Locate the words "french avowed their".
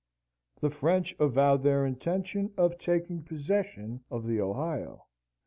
0.71-1.85